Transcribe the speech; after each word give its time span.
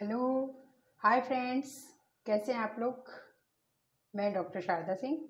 Hello. 0.00 0.54
Hi 0.98 1.20
friends, 1.20 1.98
कैसे 2.26 2.52
हैं 2.52 2.60
आप 2.60 2.76
लोग? 2.78 3.10
मैं 4.16 4.32
डॉक्टर 4.34 4.60
शारदा 4.60 4.94
सिंह, 4.94 5.28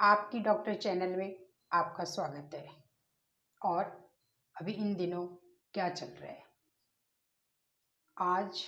आपकी 0.00 0.40
डॉक्टर 0.40 0.74
चैनल 0.74 1.16
में 1.16 1.46
आपका 1.72 2.04
स्वागत 2.04 2.54
है। 2.54 2.68
और 3.64 3.84
अभी 4.60 4.72
इन 4.72 4.94
दिनों 4.94 5.26
क्या 5.74 5.88
चल 5.88 6.06
रहा 6.06 6.32
है? 6.32 6.42
आज 8.18 8.64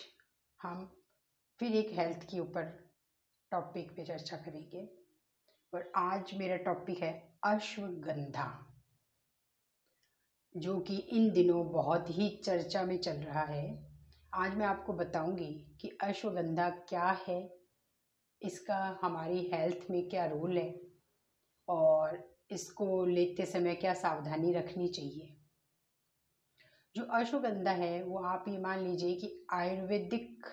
हम 0.62 1.02
फिर 1.60 1.72
एक 1.72 1.88
हेल्थ 1.90 2.22
के 2.24 2.40
ऊपर 2.40 2.90
टॉपिक 3.50 3.96
पे 3.96 4.04
चर्चा 4.04 4.36
करेंगे। 4.36 4.98
और 5.74 5.92
आज 5.96 6.34
मेरा 6.34 6.56
टॉपिक 6.56 6.98
है 6.98 7.38
अश्वगंधा, 7.44 8.74
जो 10.56 10.80
कि 10.80 10.96
इन 10.96 11.30
दिनों 11.30 11.72
बहुत 11.72 12.06
ही 12.10 12.36
चर्चा 12.36 12.82
में 12.82 12.98
चल 12.98 13.16
रहा 13.16 13.44
है। 13.44 13.93
आज 14.36 14.54
मैं 14.54 14.66
आपको 14.66 14.92
बताऊँगी 14.92 15.78
कि 15.80 15.98
अश्वगंधा 16.02 16.70
क्या 16.70 17.18
है, 17.28 17.56
इसका 18.42 18.98
हमारी 19.02 19.50
हेल्थ 19.54 19.90
में 19.90 20.08
क्या 20.08 20.26
रोल 20.26 20.58
है 20.58 20.80
और 21.68 22.36
इसको 22.50 23.04
लेते 23.04 23.46
समय 23.46 23.74
क्या 23.74 23.94
सावधानी 23.94 24.52
रखनी 24.52 24.88
चाहिए। 24.88 25.36
जो 26.96 27.04
अश्वगंधा 27.04 27.70
है, 27.70 28.02
वो 28.02 28.18
आप 28.18 28.44
ये 28.48 28.58
मान 28.58 28.78
लीजिए 28.78 29.14
कि 29.14 29.46
आयुर्वेदिक 29.52 30.46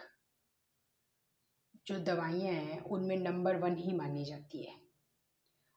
जो 1.88 2.00
दवाइयाँ 2.00 2.54
हैं, 2.54 2.82
उनमें 2.82 3.18
नंबर 3.18 3.56
वन 3.56 3.78
ही 3.78 3.94
मानी 3.94 4.26
जाती 4.26 4.64
है। 4.64 4.76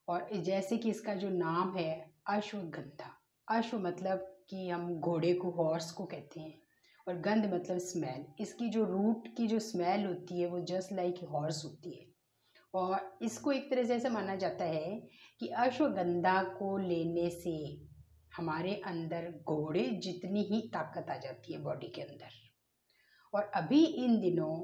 और 0.08 0.28
जैसे 0.34 0.78
कि 0.78 0.90
इसका 0.90 1.14
जो 1.14 1.28
नाम 1.28 1.76
है, 1.76 2.14
अश्वगंधा। 2.26 3.20
अश्व 3.48 3.78
मतलब 3.78 4.18
कि 4.50 4.70
हम 4.70 5.00
घोड़े 5.00 5.34
को 5.34 5.50
हॉर्स 5.50 5.92
को 5.92 6.04
कहते 6.04 6.40
हैं। 6.40 6.63
और 7.06 7.14
गंध 7.20 7.54
मतलब 7.54 7.78
स्मेल 7.78 8.24
इसकी 8.40 8.68
जो 8.68 8.84
रूट 8.84 9.28
की 9.36 9.46
जो 9.46 9.58
स्मेल 9.58 10.06
होती 10.06 10.40
है, 10.40 10.46
वो 10.46 10.60
जस्ट 10.60 10.92
लाइक 10.92 11.14
हॉर्स 11.24 11.64
होती 11.64 11.90
है. 11.90 12.06
और 12.74 13.18
इसको 13.22 13.52
एक 13.52 13.70
तरह 13.70 13.84
से 13.84 13.94
ऐसा 13.94 14.08
माना 14.08 14.36
जाता 14.36 14.64
है 14.64 15.08
कि 15.40 15.48
अश्वगंधा 15.48 16.42
को 16.42 16.76
लेने 16.78 17.30
से 17.30 17.56
हमारे 18.36 18.74
अंदर 18.86 19.30
घोड़े 19.48 19.82
जितनी 19.82 20.42
ही 20.42 20.60
ताकत 20.74 21.10
आ 21.10 21.16
जाती 21.16 21.52
है 21.52 21.62
बॉडी 21.62 21.86
के 21.86 22.00
अंदर. 22.00 22.30
और 23.34 23.42
अभी 23.42 23.84
इन 23.84 24.20
दिनों 24.20 24.54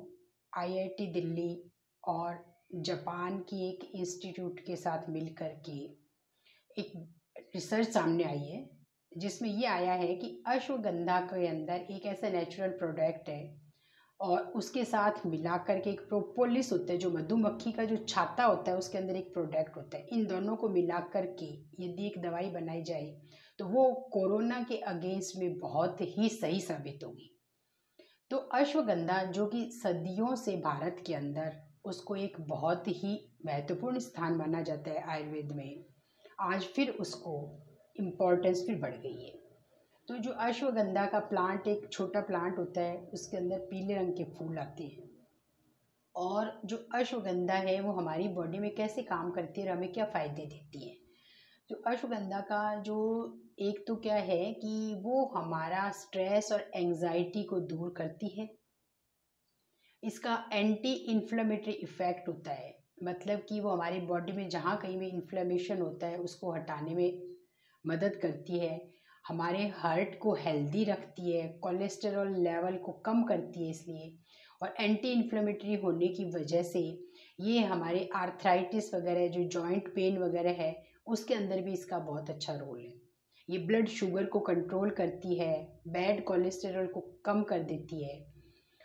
आईआईटी 0.52 1.06
दिल्ली 1.06 1.72
और 2.04 2.44
जापान 2.74 3.38
की 3.38 3.68
एक 3.68 3.90
इंस्टीट्यूट 3.94 4.60
के 4.60 4.76
साथ 4.76 5.08
मिल 5.08 5.34
कर 5.34 5.62
के 5.68 5.78
एक 6.80 6.92
रिसर्च 7.54 7.88
सामने 7.88 8.24
आई 8.24 8.38
है 8.38 8.79
जिसमें 9.12 9.48
ये 9.50 9.66
आया 9.66 9.92
है 9.92 10.14
कि 10.14 10.42
अश्वगंधा 10.46 11.20
के 11.22 11.46
अंदर 11.46 11.86
एक 11.90 12.06
ऐसा 12.06 12.28
नेचुरल 12.28 12.70
प्रोडक्ट 12.78 13.28
है 13.28 13.58
और 14.20 14.40
उसके 14.56 14.84
साथ 14.84 15.24
मिला 15.26 15.56
करके 15.58 15.90
एक 15.90 16.00
प्रोपोलिस 16.00 16.72
होता 16.72 16.92
है, 16.92 16.98
जो 16.98 17.10
मधुमक्खी 17.10 17.72
का 17.72 17.84
जो 17.84 17.96
छाता 17.98 18.44
होता 18.44 18.70
है, 18.70 18.78
उसके 18.78 18.98
अंदर 18.98 19.16
एक 19.16 19.32
प्रोडक्ट 19.32 19.76
होता 19.76 19.98
है। 19.98 20.06
इन 20.12 20.26
दोनों 20.26 20.56
को 20.56 20.68
मिला 20.68 20.98
करके 21.12 21.46
यदि 21.80 22.06
एक 22.06 22.20
दवाई 22.22 22.50
बनाई 22.50 22.82
जाए 22.82 23.20
तो 23.58 23.66
वो 23.66 23.92
कोरोना 24.12 24.62
के 24.62 24.76
अगेंस्ट 24.88 25.36
में 25.36 25.58
बहुत 25.58 26.00
ही 26.00 26.28
सही 26.28 26.60
साबित 26.60 27.04
होगी। 27.04 27.26
तो 28.30 28.36
अश्वगंधा, 28.36 29.22
जो 29.22 29.46
कि 29.46 29.64
सदियों 29.72 30.34
से 30.36 30.56
भारत 30.56 31.02
के 31.06 31.14
अंदर, 31.14 31.56
उसको 31.84 32.16
एक 32.16 32.36
बहुत 32.40 32.88
ही 32.88 33.18
महत्वपूर्ण 33.46 33.98
स्थान 33.98 34.36
माना 34.36 34.60
जाता 34.62 34.90
है 34.90 35.02
आयुर्वेद 35.08 35.52
में। 35.52 35.84
आज 36.42 36.64
फिर 36.66 36.90
उसको 36.90 37.34
इम्पोर्टेंस 38.00 38.64
भी 38.68 38.74
बढ़ 38.74 38.94
गई 38.94 39.22
है। 39.22 39.38
तो 40.08 40.16
जो 40.16 40.30
अश्वगंधा 40.30 41.06
का 41.06 41.18
प्लांट 41.18 41.68
एक 41.68 41.88
छोटा 41.92 42.20
प्लांट 42.20 42.58
होता 42.58 42.80
है, 42.80 43.10
उसके 43.14 43.36
अंदर 43.36 43.58
पीले 43.58 43.94
रंग 43.94 44.12
के 44.12 44.24
फूल 44.24 44.58
आते 44.58 44.84
हैं। 44.84 45.10
और 46.16 46.60
जो 46.64 46.76
अश्वगंधा 46.94 47.54
है, 47.54 47.80
वो 47.80 47.92
हमारी 47.92 48.28
बॉडी 48.28 48.58
में 48.58 48.74
कैसे 48.74 49.02
काम 49.02 49.30
करती 49.30 49.60
है 49.60 49.70
और 49.70 49.76
हमें 49.76 49.92
क्या 49.92 50.04
फ़ायदे 50.04 50.46
देती 50.46 50.88
है? 50.88 50.96
तो 51.68 51.76
अश्वगंधा 51.86 52.40
का 52.40 52.82
जो 52.82 52.96
एक 53.58 53.84
तो 53.88 53.96
क्या 53.96 54.14
है 54.14 54.52
कि 54.52 55.00
वो 55.02 55.26
हमारा 55.26 55.90
स्ट्रेस 55.90 56.52
और 56.52 56.70
एंजाइटी 56.74 57.42
को 57.42 57.60
दूर 57.60 57.94
करती 57.96 58.28
है। 58.28 58.48
इसका 60.04 60.50
एंटी 60.52 60.92
इन्फ्लेमेटरी 60.92 61.72
इफ़ेक्ट 61.72 62.28
होता 62.28 62.50
है। 62.50 62.84
मतलब 63.02 63.38
कि 63.38 63.60
वो 63.60 63.70
हमारी 63.70 64.00
बॉडी 64.00 64.32
में 64.32 64.48
जहाँ 64.48 64.76
कहीं 64.76 64.98
भी 64.98 65.08
इन्फ्लेमेशन 65.08 65.80
होता 65.80 66.06
है, 66.06 66.16
उसको 66.16 66.52
हटाने 66.52 66.94
में 66.94 67.29
मदद 67.86 68.16
करती 68.16 68.58
है। 68.58 68.90
हमारे 69.28 69.68
हार्ट 69.68 70.18
को 70.18 70.34
हेल्दी 70.34 70.84
रखती 70.84 71.32
है 71.32 71.48
कोलेस्टेरॉल 71.48 72.36
लेवल 72.36 72.76
को 72.76 72.92
कम 72.92 73.22
करती 73.22 73.64
है 73.64 73.70
इसलिए। 73.70 74.16
और 74.62 74.74
एंटी 74.80 75.12
इन्फ्लेमेटरी 75.12 75.74
होने 75.74 76.08
की 76.08 76.24
वजह 76.24 76.62
से 76.62 77.04
ये 77.40 77.60
हमारे 77.60 78.08
आर्थराइटिस 78.14 78.94
वगैरह, 78.94 79.28
जो 79.28 79.44
जॉइंट 79.44 79.94
पेन 79.94 80.18
वगैरह 80.18 80.50
है, 80.50 80.82
उसके 81.06 81.34
अंदर 81.34 81.60
भी 81.60 81.72
इसका 81.72 81.98
बहुत 81.98 82.30
अच्छा 82.30 82.54
रोल 82.54 82.80
है। 82.80 82.92
ये 83.50 83.58
ब्लड 83.58 83.88
शुगर 83.88 84.24
को 84.24 84.40
कंट्रोल 84.40 84.90
करती 84.90 85.34
है 85.34 85.80
बैड 85.88 86.24
कोलेस्टेरॉल 86.24 86.86
को 86.86 87.00
कम 87.24 87.42
कर 87.42 87.58
देती 87.58 88.04
है। 88.04 88.32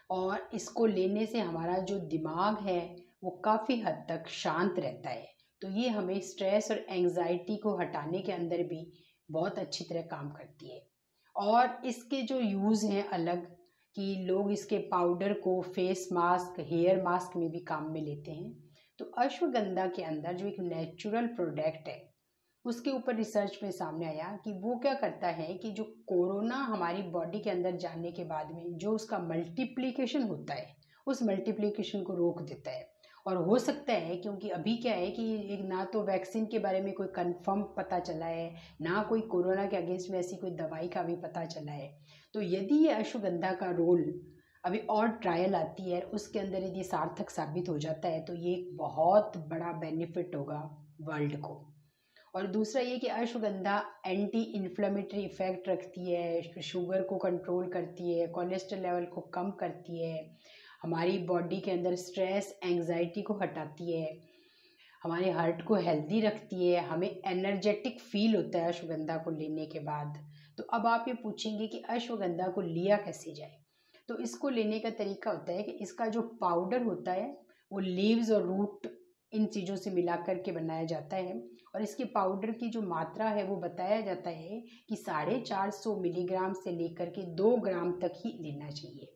और 0.09 0.49
इसको 0.53 0.85
लेने 0.85 1.25
से 1.25 1.39
हमारा 1.39 1.77
जो 1.77 1.99
दिमाग 1.99 2.59
है, 2.59 2.95
वो 3.23 3.31
काफ़ी 3.31 3.79
हद 3.79 4.05
तक 4.09 4.27
शांत 4.27 4.79
रहता 4.79 5.09
है। 5.09 5.27
तो 5.61 5.69
ये 5.69 5.89
हमें 5.89 6.19
स्ट्रेस 6.19 6.71
और 6.71 6.77
एंजाइटी 6.89 7.57
को 7.57 7.77
हटाने 7.77 8.19
के 8.19 8.31
अंदर 8.31 8.63
भी 8.63 8.91
बहुत 9.31 9.59
अच्छी 9.59 9.83
तरह 9.83 10.01
काम 10.01 10.29
करती 10.29 10.73
है। 10.73 10.81
और 11.35 11.81
इसके 11.85 12.21
जो 12.21 12.39
यूज़ 12.39 12.85
हैं 12.85 13.07
अलग, 13.09 13.45
कि 13.95 14.15
लोग 14.15 14.51
इसके 14.51 14.77
पाउडर 14.77 15.33
को 15.33 15.61
फेस 15.61 16.09
मास्क 16.13 16.59
हेयर 16.59 17.01
मास्क 17.03 17.35
में 17.37 17.49
भी 17.51 17.59
काम 17.59 17.91
में 17.91 18.01
लेते 18.01 18.31
हैं। 18.31 18.51
तो 18.99 19.05
अश्वगंधा 19.05 19.85
के 19.87 20.03
अंदर 20.03 20.33
जो 20.33 20.47
एक 20.47 20.59
नेचुरल 20.59 21.27
प्रोडक्ट 21.27 21.87
है, 21.87 22.13
उसके 22.65 22.91
ऊपर 22.91 23.15
रिसर्च 23.15 23.59
में 23.63 23.71
सामने 23.71 24.05
आया 24.05 24.39
कि 24.43 24.51
वो 24.51 24.75
क्या 24.79 24.93
करता 24.93 25.27
है 25.27 25.53
कि 25.53 25.71
जो 25.71 25.83
कोरोना 25.83 26.55
हमारी 26.55 27.01
बॉडी 27.01 27.39
के 27.39 27.49
अंदर 27.49 27.75
जाने 27.75 28.11
के 28.11 28.23
बाद 28.23 28.51
में 28.51 28.77
जो 28.77 28.91
उसका 28.91 29.19
मल्टीप्लीकेशन 29.19 30.23
होता 30.23 30.53
है, 30.53 30.75
उस 31.07 31.23
मल्टीप्लीकेशन 31.23 32.03
को 32.03 32.13
रोक 32.13 32.41
देता 32.41 32.71
है। 32.71 32.94
और 33.25 33.37
हो 33.37 33.57
सकता 33.59 33.93
है 33.93 34.15
क्योंकि 34.15 34.49
अभी 34.49 34.75
क्या 34.77 34.93
है 34.93 35.09
कि 35.11 35.23
एक 35.53 35.61
ना 35.65 35.83
तो 35.93 36.01
वैक्सीन 36.03 36.45
के 36.45 36.59
बारे 36.59 36.81
में 36.81 36.93
कोई 36.93 37.07
कंफर्म 37.07 37.61
पता 37.77 37.99
चला 37.99 38.25
है, 38.25 38.53
ना 38.81 39.03
कोई 39.09 39.21
कोरोना 39.21 39.65
के 39.65 39.77
अगेंस्ट 39.77 40.11
में 40.11 40.19
ऐसी 40.19 40.35
कोई 40.35 40.51
दवाई 40.51 40.87
का 40.87 41.03
भी 41.03 41.15
पता 41.15 41.45
चला 41.45 41.71
है। 41.71 41.89
तो 42.33 42.41
यदि 42.41 42.75
ये 42.75 42.91
अश्वगंधा 42.93 43.51
का 43.53 43.69
रोल 43.71 44.03
अभी 44.63 44.77
और 44.89 45.07
ट्रायल 45.17 45.55
आती 45.55 45.91
है, 45.91 46.01
उसके 46.01 46.39
अंदर 46.39 46.63
यदि 46.63 46.83
सार्थक 46.83 47.29
साबित 47.29 47.69
हो 47.69 47.77
जाता 47.79 48.07
है 48.07 48.23
तो 48.25 48.33
ये 48.33 48.53
एक 48.53 48.75
बहुत 48.77 49.37
बड़ा 49.47 49.71
बेनिफिट 49.79 50.35
होगा 50.35 50.59
वर्ल्ड 51.01 51.37
को। 51.37 51.61
और 52.33 52.47
दूसरा 52.47 52.81
ये 52.81 52.97
कि 52.97 53.07
अश्वगंधा 53.07 53.81
एंटी 54.05 54.41
इन्फ्लेमेटरी 54.55 55.21
इफ़ेक्ट 55.21 55.69
रखती 55.69 56.11
है 56.11 56.61
शुगर 56.61 57.01
को 57.01 57.17
कंट्रोल 57.17 57.69
करती 57.71 58.17
है 58.17 58.27
कोलेस्ट्रॉल 58.27 58.81
लेवल 58.81 59.05
को 59.05 59.21
कम 59.33 59.51
करती 59.51 60.03
है 60.03 60.17
हमारी 60.85 61.17
बॉडी 61.17 61.59
के 61.59 61.71
अंदर 61.71 61.95
स्ट्रेस 61.95 62.59
एंजाइटी 62.63 63.21
को 63.21 63.33
हटाती 63.33 63.91
है, 63.91 64.17
हमारे 65.03 65.31
हार्ट 65.31 65.61
को 65.61 65.75
हेल्दी 65.75 66.19
रखती 66.21 66.67
है, 66.67 66.85
हमें 66.87 67.09
एनर्जेटिक 67.09 67.99
फील 67.99 68.35
होता 68.35 68.59
है 68.59 68.67
अश्वगंधा 68.67 69.17
को 69.17 69.31
लेने 69.31 69.65
के 69.65 69.79
बाद। 69.79 70.17
तो 70.57 70.63
अब 70.63 70.85
आप 70.87 71.05
ये 71.07 71.13
पूछेंगे 71.13 71.67
कि 71.67 71.79
अश्वगंधा 71.89 72.47
को 72.47 72.61
लिया 72.61 72.97
कैसे 72.97 73.33
जाए? 73.33 73.57
तो 74.09 74.17
इसको 74.17 74.49
लेने 74.49 74.79
का 74.79 74.89
तरीका 74.89 75.31
होता 75.31 75.51
है 75.51 75.63
कि 75.63 75.71
इसका 75.71 76.07
जो 76.07 76.21
पाउडर 76.41 76.83
होता 76.83 77.11
है, 77.11 77.37
वो 77.71 77.79
लीव्स 77.79 78.31
और 78.31 78.43
रूट 78.43 78.87
इन 79.33 79.45
चीज़ों 79.45 79.75
से 79.75 79.91
मिला 79.91 80.15
कर 80.15 80.37
के 80.37 80.51
बनाया 80.51 80.83
जाता 80.83 81.17
है 81.17 81.41
और 81.75 81.81
इसके 81.81 82.05
पाउडर 82.05 82.51
की 82.51 82.69
जो 82.69 82.81
मात्रा 82.81 83.29
है, 83.29 83.43
वो 83.43 83.55
बताया 83.55 84.01
जाता 84.01 84.29
है 84.29 84.61
कि 84.89 84.95
साढ़े 84.95 85.39
चार 85.39 85.71
सौ 85.71 85.95
मिलीग्राम 85.95 86.53
से 86.53 86.71
लेकर 86.71 87.09
के 87.09 87.21
दो 87.35 87.55
ग्राम 87.57 87.91
तक 87.91 88.13
ही 88.15 88.37
लेना 88.41 88.69
चाहिए। 88.69 89.14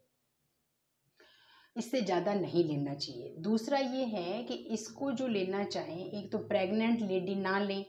इससे 1.76 2.02
ज़्यादा 2.02 2.34
नहीं 2.34 2.64
लेना 2.66 2.94
चाहिए। 2.96 3.34
दूसरा 3.40 3.78
ये 3.78 4.06
है 4.08 4.42
कि 4.44 4.54
इसको 4.74 5.12
जो 5.12 5.28
लेना 5.28 5.64
चाहें, 5.66 6.12
एक 6.12 6.32
तो 6.32 6.38
प्रेग्नेंट 6.40 7.02
लेडी 7.02 7.36
ना 7.38 7.60
लें। 7.60 7.86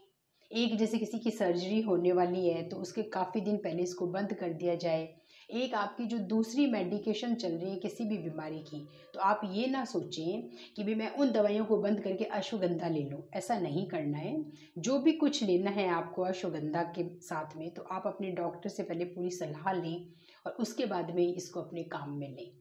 एक 0.50 0.76
जैसे 0.78 0.98
किसी 0.98 1.18
की 1.18 1.30
सर्जरी 1.30 1.80
होने 1.80 2.12
वाली 2.12 2.46
है 2.46 2.62
तो 2.68 2.76
उसके 2.78 3.02
काफ़ी 3.10 3.40
दिन 3.40 3.56
पहले 3.58 3.82
इसको 3.82 4.06
बंद 4.08 4.32
कर 4.34 4.52
दिया 4.52 4.74
जाए। 4.76 5.08
एक 5.52 5.74
आपकी 5.74 6.04
जो 6.06 6.18
दूसरी 6.28 6.66
मेडिकेशन 6.66 7.34
चल 7.34 7.52
रही 7.52 7.70
है, 7.70 7.76
किसी 7.78 8.04
भी 8.04 8.18
बीमारी 8.18 8.58
की 8.60 8.86
तो 9.14 9.20
आप 9.20 9.40
ये 9.46 9.66
ना 9.66 9.84
सोचें 9.84 10.48
कि 10.76 10.84
भाई 10.84 10.94
मैं 10.94 11.10
उन 11.12 11.30
दवाइयों 11.32 11.64
को 11.64 11.76
बंद 11.78 12.00
करके 12.00 12.24
अश्वगंधा 12.34 12.88
ले 12.88 13.02
लूँ। 13.02 13.22
ऐसा 13.34 13.58
नहीं 13.58 13.86
करना 13.88 14.18
है। 14.18 14.34
जो 14.78 14.98
भी 14.98 15.12
कुछ 15.14 15.42
लेना 15.42 15.70
है 15.70 15.88
आपको 15.90 16.22
अश्वगंधा 16.24 16.82
के 16.96 17.08
साथ 17.22 17.56
में 17.56 17.68
तो 17.70 17.82
आप 17.92 18.06
अपने 18.06 18.30
डॉक्टर 18.32 18.70
से 18.70 18.82
पहले 18.82 19.04
पूरी 19.06 19.30
सलाह 19.32 19.72
लें 19.74 20.06
और 20.46 20.56
उसके 20.60 20.86
बाद 20.86 21.14
में 21.14 21.26
इसको 21.26 21.60
अपने 21.60 21.82
काम 21.88 22.10
में 22.10 22.28
लें। 22.28 22.59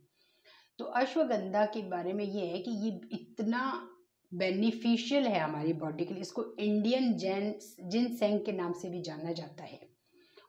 तो 0.79 0.85
अश्वगंधा 0.85 1.65
के 1.65 1.81
बारे 1.89 2.13
में 2.13 2.23
ये 2.25 2.45
है 2.45 2.59
कि 2.59 2.71
ये 2.85 2.89
इतना 3.13 3.61
बेनिफिशियल 4.31 5.27
है 5.27 5.39
हमारी 5.39 5.73
बॉडी 5.73 6.05
के 6.05 6.13
लिए। 6.13 6.21
इसको 6.21 6.43
इंडियन 6.59 7.13
जैन 7.17 7.53
जिन 7.89 8.07
सेंग 8.15 8.39
के 8.45 8.51
नाम 8.51 8.73
से 8.73 8.89
भी 8.89 9.01
जाना 9.01 9.31
जाता 9.33 9.63
है। 9.63 9.79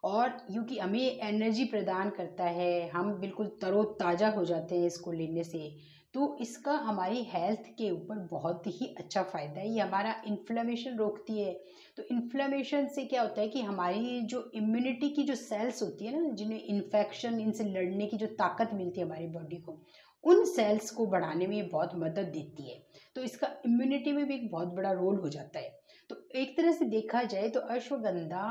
और 0.05 0.29
क्योंकि 0.29 0.79
हमें 0.79 1.01
एनर्जी 1.01 1.65
प्रदान 1.65 2.11
करता 2.11 2.45
है, 2.45 2.89
हम 2.91 3.13
बिल्कुल 3.21 3.47
तरोताज़ा 3.63 4.29
हो 4.31 4.45
जाते 4.45 4.79
हैं 4.79 4.87
इसको 4.87 5.13
लेने 5.13 5.45
से 5.45 5.71
तो 6.15 6.37
इसका 6.41 6.73
हमारी 6.75 7.23
हेल्थ 7.25 7.67
के 7.79 7.91
ऊपर 7.91 8.19
बहुत 8.31 8.67
ही 8.67 8.87
अच्छा 8.99 9.23
फ़ायदा 9.23 9.61
है। 9.61 9.69
ये 9.69 9.81
हमारा 9.81 10.15
इन्फ्लेमेशन 10.27 10.97
रोकती 10.97 11.39
है। 11.39 11.53
तो 11.97 12.03
इन्फ्लेमेशन 12.11 12.87
से 12.87 13.05
क्या 13.05 13.23
होता 13.23 13.41
है 13.41 13.49
कि 13.49 13.61
हमारी 13.61 14.21
जो 14.23 14.51
इम्यूनिटी 14.55 15.09
की 15.09 15.23
जो 15.23 15.35
सेल्स 15.35 15.83
होती 15.83 16.07
है 16.07 16.21
ना, 16.21 16.29
जिन्हें 16.31 16.63
इन्फेक्शन 16.65 17.39
इनसे 17.41 17.65
लड़ने 17.65 18.07
की 18.07 18.17
जो 18.17 18.27
ताकत 18.39 18.71
मिलती 18.75 19.01
है 19.01 19.07
हमारी 19.07 19.27
बॉडी 19.29 19.57
को 19.57 19.79
उन 20.25 20.45
सेल्स 20.45 20.91
को 20.91 21.07
बढ़ाने 21.07 21.47
में 21.47 21.69
बहुत 21.69 21.91
मदद 21.95 22.27
देती 22.29 22.71
है। 22.71 22.79
तो 23.17 23.23
इसका 23.23 23.49
इम्यूनिटी 23.67 24.13
में 24.13 24.25
भी 24.27 24.35
एक 24.35 24.51
बहुत 24.53 24.69
बड़ा 24.69 24.93
रोल 24.93 25.17
हो 25.17 25.29
जाता 25.29 25.59
है। 25.59 25.79
तो 26.11 26.17
एक 26.35 26.57
तरह 26.57 26.73
से 26.73 26.85
देखा 26.87 27.23
जाए 27.25 27.49
तो 27.49 27.61
अश्वगंधा 27.71 28.47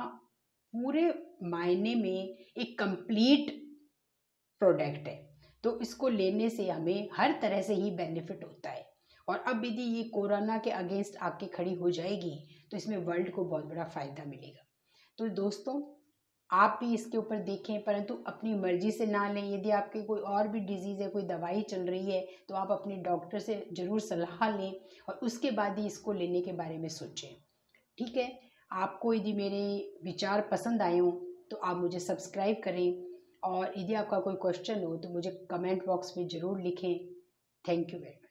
पूरे 0.73 1.03
मायने 1.43 1.95
में 1.95 2.37
एक 2.57 2.77
कंप्लीट 2.79 3.51
प्रोडक्ट 4.61 5.07
है। 5.07 5.17
तो 5.63 5.79
इसको 5.81 6.09
लेने 6.09 6.49
से 6.49 6.69
हमें 6.69 7.09
हर 7.13 7.39
तरह 7.41 7.61
से 7.61 7.73
ही 7.73 7.91
बेनिफिट 7.91 8.43
होता 8.43 8.69
है। 8.69 8.87
और 9.27 9.43
अब 9.47 9.65
यदि 9.65 9.81
ये 9.83 10.03
कोरोना 10.09 10.57
के 10.57 10.69
अगेंस्ट 10.71 11.17
आके 11.17 11.47
खड़ी 11.47 11.73
हो 11.73 11.89
जाएगी 11.91 12.35
तो 12.71 12.77
इसमें 12.77 12.97
वर्ल्ड 12.97 13.31
को 13.31 13.43
बहुत 13.45 13.65
बड़ा 13.65 13.83
फ़ायदा 13.85 14.23
मिलेगा। 14.25 14.65
तो 15.17 15.27
दोस्तों 15.35 15.81
आप 16.51 16.77
भी 16.79 16.93
इसके 16.93 17.17
ऊपर 17.17 17.39
देखें, 17.43 17.83
परंतु 17.83 18.13
अपनी 18.27 18.53
मर्ज़ी 18.55 18.91
से 18.91 19.05
ना 19.05 19.27
लें। 19.31 19.53
यदि 19.53 19.69
आपके 19.71 20.01
कोई 20.03 20.19
और 20.19 20.47
भी 20.47 20.59
डिज़ीज़ 20.61 21.01
है 21.03 21.09
कोई 21.09 21.23
दवाई 21.25 21.61
चल 21.63 21.81
रही 21.85 22.11
है 22.11 22.27
तो 22.49 22.55
आप 22.55 22.71
अपने 22.71 22.95
डॉक्टर 23.03 23.39
से 23.39 23.63
ज़रूर 23.73 23.99
सलाह 24.01 24.47
लें 24.57 24.73
और 25.09 25.19
उसके 25.23 25.51
बाद 25.51 25.79
ही 25.79 25.85
इसको 25.87 26.13
लेने 26.13 26.41
के 26.41 26.51
बारे 26.53 26.77
में 26.77 26.87
सोचें। 26.89 27.35
ठीक 27.97 28.17
है? 28.17 28.31
आपको 28.71 29.13
यदि 29.13 29.33
मेरे 29.33 29.61
विचार 30.03 30.41
पसंद 30.51 30.81
आए 30.81 30.97
हों 30.97 31.11
तो 31.51 31.57
आप 31.57 31.77
मुझे 31.77 31.99
सब्सक्राइब 31.99 32.61
करें 32.63 33.03
और 33.43 33.73
यदि 33.77 33.93
आपका 33.95 34.19
कोई 34.19 34.35
क्वेश्चन 34.41 34.83
हो 34.83 34.95
तो 34.97 35.09
मुझे 35.09 35.29
कमेंट 35.51 35.85
बॉक्स 35.85 36.13
में 36.17 36.27
ज़रूर 36.27 36.59
लिखें। 36.61 36.97
Thank 37.65 37.93
you 37.93 37.99
very 37.99 38.15
much 38.15 38.28